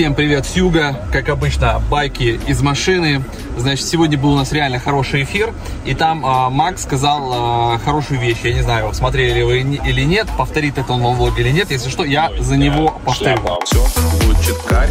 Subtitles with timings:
[0.00, 3.22] Всем привет с юга, как обычно, байки из машины.
[3.58, 5.52] Значит, сегодня был у нас реально хороший эфир,
[5.84, 8.38] и там э, Макс сказал э, хорошую вещь.
[8.42, 11.70] Я не знаю, смотрели вы или нет, повторит это он в влоге или нет.
[11.70, 13.42] Если что, я за него повторю.
[13.66, 13.84] Все
[14.24, 14.88] будет читкарь,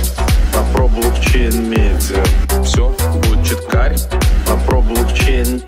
[0.53, 2.23] попробуй блокчейн медиа.
[2.63, 3.95] Все будет читкарь,
[4.45, 5.63] попробуй блокчейн.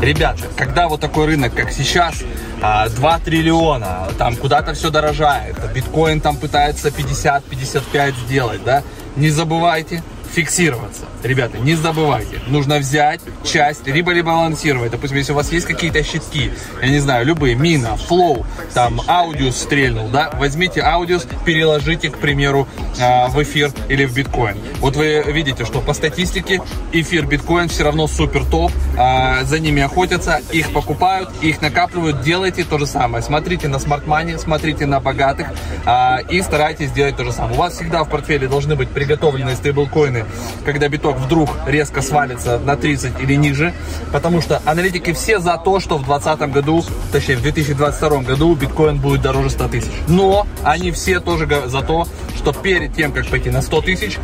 [0.00, 2.14] Ребята, когда вот такой рынок, как сейчас,
[2.60, 8.82] 2 а, триллиона, там куда-то все дорожает, биткоин там пытается 50-55 сделать, да,
[9.16, 10.02] не забывайте,
[10.38, 11.02] фиксироваться.
[11.24, 14.92] Ребята, не забывайте, нужно взять часть, либо ребалансировать.
[14.92, 19.56] Допустим, если у вас есть какие-то щитки, я не знаю, любые, Mina, Flow, там, Audius
[19.56, 22.68] стрельнул, да, возьмите Audius, переложите, к примеру,
[23.00, 24.56] а, в эфир или в биткоин.
[24.78, 29.82] Вот вы видите, что по статистике эфир, биткоин все равно супер топ, а, за ними
[29.82, 33.24] охотятся, их покупают, их накапливают, делайте то же самое.
[33.24, 34.04] Смотрите на smart
[34.38, 35.48] смотрите на богатых
[35.84, 37.54] а, и старайтесь делать то же самое.
[37.54, 40.27] У вас всегда в портфеле должны быть приготовленные стейблкоины
[40.64, 43.72] когда биток вдруг резко свалится на 30 или ниже,
[44.12, 48.98] потому что аналитики все за то, что в 2020 году, точнее в 2022 году биткоин
[48.98, 49.90] будет дороже 100 тысяч.
[50.08, 54.18] Но они все тоже за то, что перед тем, как пойти на 100 тысяч,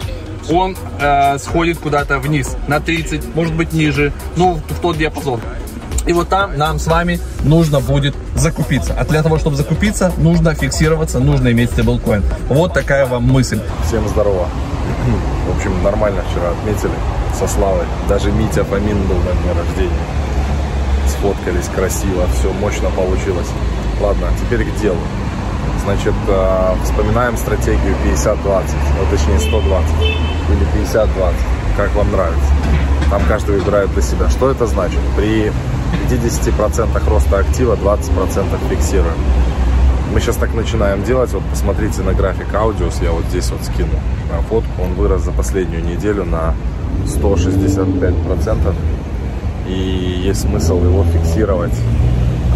[0.51, 5.41] он э, сходит куда-то вниз, на 30, может быть ниже, ну в тот диапазон.
[6.07, 8.95] И вот там нам с вами нужно будет закупиться.
[8.98, 12.23] А для того, чтобы закупиться, нужно фиксироваться, нужно иметь стейблкоин.
[12.48, 13.61] Вот такая вам мысль.
[13.86, 14.48] Всем здорово.
[15.05, 16.95] В общем, нормально вчера отметили
[17.39, 17.85] со Славой.
[18.09, 20.05] Даже Митя Фомин был на дне рождения.
[21.09, 23.49] Сфоткались красиво, все мощно получилось.
[24.01, 24.99] Ладно, теперь к делу.
[25.85, 28.65] Значит, э, вспоминаем стратегию 50-20,
[28.99, 29.95] ну, точнее 120
[30.49, 31.35] или 50-20,
[31.77, 32.51] как вам нравится.
[33.11, 34.31] Там каждый выбирает для себя.
[34.31, 35.01] Что это значит?
[35.17, 35.53] При
[36.09, 39.15] 50% роста актива 20% фиксируем.
[40.15, 41.33] Мы сейчас так начинаем делать.
[41.33, 43.03] Вот посмотрите на график Audius.
[43.03, 43.98] Я вот здесь вот скину
[44.48, 44.83] фотку.
[44.83, 46.55] Он вырос за последнюю неделю на
[47.05, 48.75] 165%.
[49.67, 51.75] И есть смысл его фиксировать.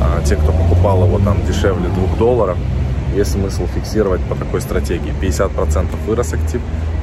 [0.01, 2.57] А те, кто покупал его там дешевле 2 долларов,
[3.17, 5.13] есть смысл фиксировать по такой стратегии.
[5.21, 6.61] 50% вырос актив,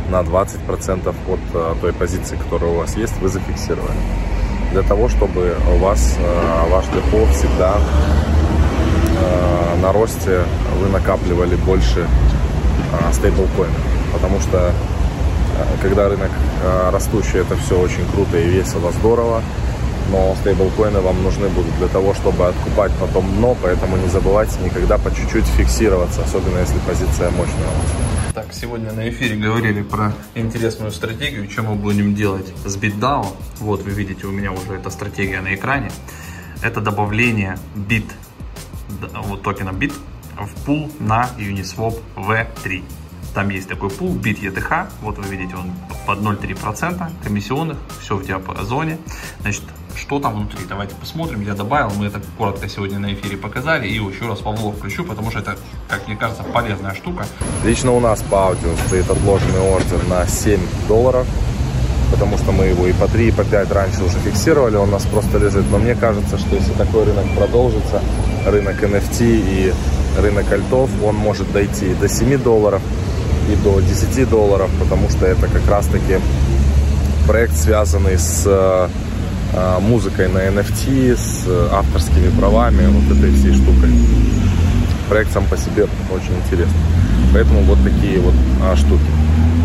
[0.09, 3.91] на 20% от а, той позиции, которая у вас есть, вы зафиксировали.
[4.71, 7.75] Для того, чтобы у вас а, ваш депо всегда
[9.77, 10.43] на росте
[10.79, 12.07] вы накапливали больше
[13.13, 13.75] стейблкоинов.
[14.13, 14.71] Потому что
[15.81, 16.31] когда рынок
[16.91, 19.41] растущий, это все очень круто и весело, здорово.
[20.11, 24.99] Но стейблкоины вам нужны будут для того, чтобы откупать потом дно, поэтому не забывайте никогда
[24.99, 28.35] по чуть-чуть фиксироваться, особенно если позиция мощная у вас.
[28.35, 33.25] Так, сегодня на эфире говорили про интересную стратегию, что мы будем делать с BitDAO.
[33.59, 35.89] Вот вы видите, у меня уже эта стратегия на экране.
[36.61, 38.05] Это добавление бит
[39.23, 39.93] вот токена бит
[40.37, 42.83] в пул на Uniswap V3.
[43.33, 45.71] Там есть такой пул бит ETH, вот вы видите, он
[46.07, 48.97] под 0,3% комиссионных, все в диапазоне.
[49.41, 49.63] Значит,
[49.95, 51.41] что там внутри, давайте посмотрим.
[51.41, 55.03] Я добавил, мы это коротко сегодня на эфире показали, и еще раз по влог включу,
[55.03, 55.57] потому что это,
[55.89, 57.25] как мне кажется, полезная штука.
[57.63, 61.27] Лично у нас по аудио стоит отложенный ордер на 7 долларов,
[62.11, 64.91] потому что мы его и по 3, и по 5 раньше уже фиксировали, он у
[64.91, 65.65] нас просто лежит.
[65.71, 68.01] Но мне кажется, что если такой рынок продолжится,
[68.45, 69.73] рынок NFT и
[70.19, 72.81] рынок альтов, он может дойти до 7 долларов
[73.51, 76.19] и до 10 долларов, потому что это как раз-таки
[77.27, 78.87] проект, связанный с э,
[79.81, 83.89] музыкой на NFT, с авторскими правами, вот этой всей штукой.
[85.09, 86.79] Проект сам по себе очень интересный.
[87.33, 89.03] Поэтому вот такие вот а, штуки.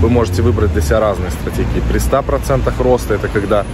[0.01, 1.83] Вы можете выбрать для себя разные стратегии.
[1.89, 3.65] При 100% роста это когда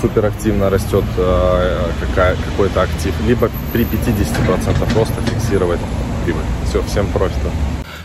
[0.00, 5.80] супер активно растет э, какой-то актив, либо при 50% роста фиксировать
[6.24, 6.42] прибыль.
[6.66, 7.50] Все, всем профита.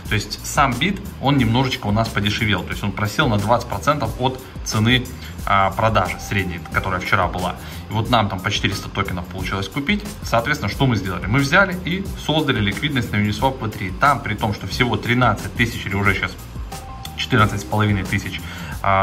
[0.08, 2.62] То есть сам бит, он немножечко у нас подешевел.
[2.62, 5.06] То есть он просел на 20% от цены
[5.46, 7.56] а, продажи средней, которая вчера была.
[7.90, 10.04] И вот нам там по 400 токенов получилось купить.
[10.22, 11.26] Соответственно, что мы сделали?
[11.26, 13.98] Мы взяли и создали ликвидность на Uniswap V3.
[13.98, 16.32] Там, при том, что всего 13 тысяч или уже сейчас
[17.16, 18.40] 14 с половиной тысяч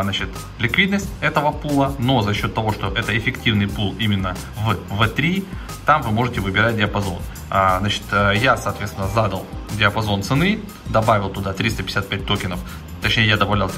[0.04, 0.30] значит,
[0.60, 5.44] ликвидность этого пула, но за счет того, что это эффективный пул именно в V3,
[5.86, 7.18] там вы можете выбирать диапазон.
[7.50, 12.60] А, значит, э, я, соответственно, задал диапазон цены, добавил туда 355 токенов,
[13.02, 13.70] точнее я добавлял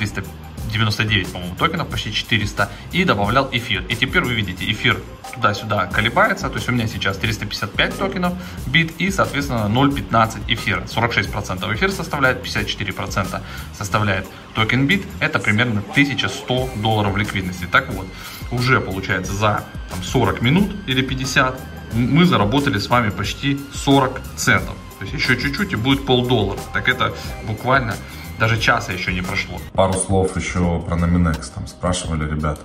[0.74, 3.84] 399, по-моему, токенов, почти 400, и добавлял эфир.
[3.90, 5.00] И теперь вы видите, эфир
[5.36, 8.34] туда-сюда колебается, то есть у меня сейчас 355 токенов
[8.68, 13.42] бит и, соответственно, 0.15 эфира, 46% эфир составляет, 54%
[13.78, 17.68] составляет токен бит, это примерно 1100 долларов ликвидности.
[17.72, 18.08] Так вот,
[18.52, 21.60] уже получается за там, 40 минут или 50
[21.94, 24.76] мы заработали с вами почти 40 центов.
[24.98, 26.60] То есть еще чуть-чуть и будет полдоллара.
[26.74, 27.14] Так это
[27.46, 27.96] буквально
[28.40, 29.60] Даже часа еще не прошло.
[29.74, 31.52] Пару слов еще про Nominex.
[31.54, 32.62] Там спрашивали ребята.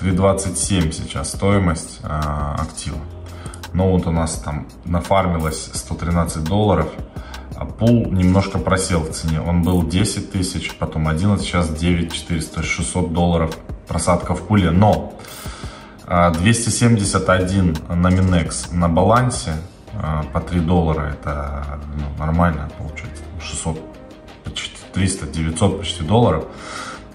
[0.00, 2.98] 3.27 сейчас стоимость э, актива.
[3.72, 6.88] Но вот у нас там нафармилось 113 долларов.
[7.56, 9.40] А пул немножко просел в цене.
[9.40, 13.56] Он был 10 тысяч, потом 11, сейчас 9 400, 600 долларов
[13.88, 14.70] просадка в пуле.
[14.70, 15.12] Но
[16.06, 19.54] 271 на Минекс на балансе
[20.32, 21.10] по 3 доллара.
[21.10, 23.24] Это ну, нормально получается.
[23.40, 23.80] 600,
[24.98, 26.44] 300, 900 почти долларов.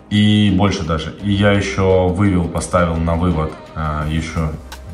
[0.10, 1.16] И больше даже.
[1.22, 3.52] И я еще вывел, поставил на вывод
[4.08, 4.52] еще,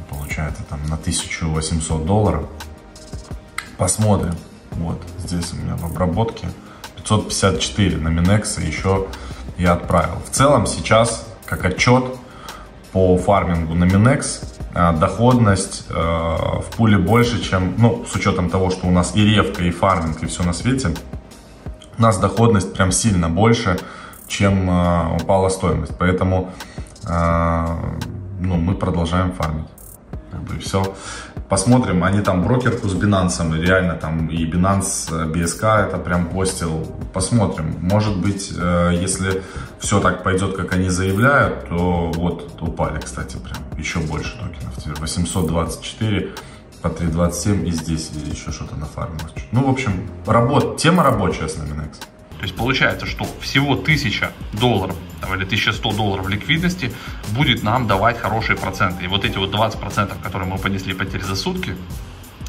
[0.10, 2.48] получается, там на 1800 долларов.
[3.78, 4.34] Посмотрим.
[4.72, 6.48] Вот здесь у меня в обработке
[6.96, 9.08] 554 на Минекс еще
[9.58, 10.16] я отправил.
[10.26, 12.06] В целом сейчас, как отчет
[12.92, 14.42] по фармингу на Минекс,
[14.74, 19.24] э, доходность э, в пуле больше, чем, ну, с учетом того, что у нас и
[19.24, 20.96] ревка, и фарминг, и все на свете,
[22.00, 23.78] у нас доходность прям сильно больше,
[24.28, 25.94] чем э, упала стоимость.
[26.00, 26.52] Поэтому
[28.40, 29.66] ну, мы продолжаем фармить.
[30.32, 30.96] Как бы все.
[31.50, 36.86] Посмотрим, они там брокерку с Binance, реально там и Binance BSK э, это прям постил.
[37.12, 37.76] Посмотрим.
[37.82, 39.42] Может быть, э, если
[39.80, 45.00] все так пойдет, как они заявляют, то вот упали, кстати, прям еще больше токенов.
[45.00, 46.34] 824
[46.82, 49.34] по 3.27 и здесь еще что-то нафармилось.
[49.52, 52.00] Ну, в общем, работ, тема рабочая с Nominex.
[52.38, 56.94] То есть получается, что всего 1000 долларов там, или 1100 долларов ликвидности
[57.30, 59.04] будет нам давать хорошие проценты.
[59.04, 61.76] И вот эти вот 20%, которые мы понесли потери за сутки,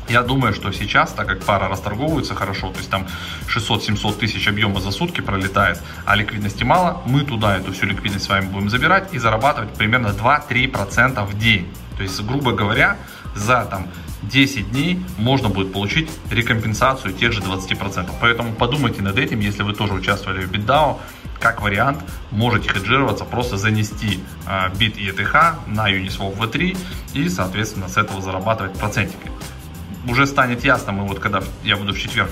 [0.08, 3.06] я думаю, что сейчас, так как пара расторговывается хорошо, то есть там
[3.48, 8.28] 600-700 тысяч объема за сутки пролетает, а ликвидности мало, мы туда эту всю ликвидность с
[8.28, 11.72] вами будем забирать и зарабатывать примерно 2-3% в день.
[11.96, 12.96] То есть, грубо говоря,
[13.34, 13.88] за там
[14.22, 18.10] 10 дней можно будет получить рекомпенсацию тех же 20%.
[18.20, 20.98] Поэтому подумайте над этим, если вы тоже участвовали в BitDAO,
[21.40, 26.76] как вариант можете хеджироваться, просто занести э, бит и ETH на Uniswap V3
[27.14, 29.30] и, соответственно, с этого зарабатывать процентики.
[30.06, 32.30] Уже станет ясно, мы вот когда я буду в четверг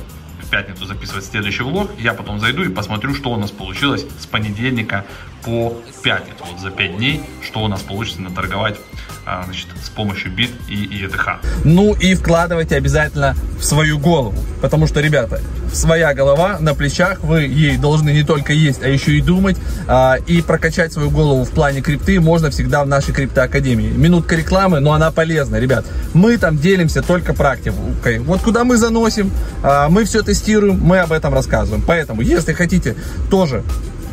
[0.48, 5.04] пятницу записывать следующий влог, я потом зайду и посмотрю, что у нас получилось с понедельника
[5.44, 8.76] по пятницу, вот за 5 дней, что у нас получится наторговать
[9.24, 11.38] а, значит, с помощью бит и ETH.
[11.64, 15.40] Ну и вкладывайте обязательно в свою голову, потому что, ребята,
[15.72, 19.56] своя голова на плечах, вы ей должны не только есть, а еще и думать,
[19.86, 23.88] а, и прокачать свою голову в плане крипты можно всегда в нашей криптоакадемии.
[23.88, 25.84] Минутка рекламы, но она полезна, ребят.
[26.14, 28.18] Мы там делимся только практикой.
[28.20, 29.30] Вот куда мы заносим,
[29.62, 31.82] а, мы все тестируем, мы об этом рассказываем.
[31.86, 32.96] Поэтому, если хотите
[33.30, 33.62] тоже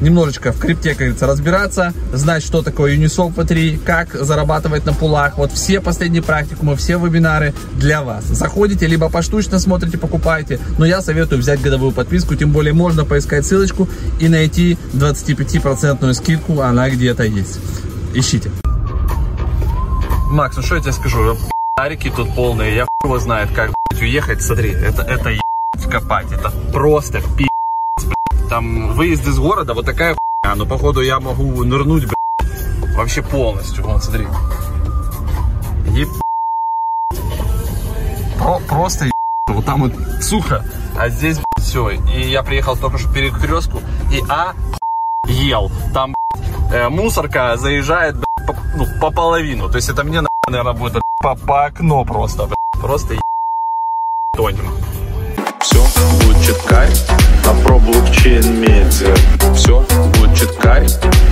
[0.01, 5.37] немножечко в крипте, как говорится, разбираться, знать, что такое Uniswap V3, как зарабатывать на пулах.
[5.37, 8.25] Вот все последние практикумы, все вебинары для вас.
[8.25, 10.59] Заходите, либо поштучно смотрите, покупаете.
[10.77, 13.87] Но я советую взять годовую подписку, тем более можно поискать ссылочку
[14.19, 17.59] и найти 25% скидку, она где-то есть.
[18.13, 18.51] Ищите.
[20.31, 21.37] Макс, ну что я тебе скажу?
[21.77, 23.71] Арики тут полные, я его знает, как
[24.01, 24.41] уехать.
[24.41, 25.31] Смотри, это, это
[25.89, 27.47] копать, это просто пи
[28.49, 30.55] там выезд из города, вот такая хуйня.
[30.55, 33.83] Но походу я могу нырнуть, блядь, вообще полностью.
[33.83, 34.27] Вон, смотри.
[35.89, 36.09] Еб...
[38.37, 39.13] Про, просто еб...
[39.47, 40.65] Вот там вот сухо,
[40.97, 41.89] а здесь блядь, все.
[41.91, 43.81] И я приехал только что перекрестку
[44.11, 44.53] и а
[45.27, 45.71] ел.
[45.93, 46.13] Там
[46.71, 49.11] э, мусорка заезжает блядь, по, ну, по.
[49.11, 52.45] То есть это мне, наверное, будет по, по окно просто.
[52.45, 52.81] Блядь.
[52.81, 53.21] Просто еб...
[54.33, 54.69] тонем.
[55.59, 55.81] Все
[56.25, 59.15] будет кайф а про блокчейн медиа.
[59.55, 59.85] Все
[60.17, 60.83] будет читка,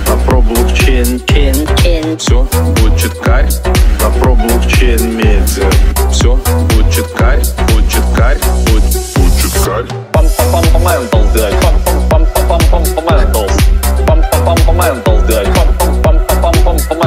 [0.08, 0.40] а про